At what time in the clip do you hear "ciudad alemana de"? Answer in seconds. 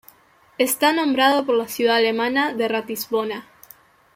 1.67-2.67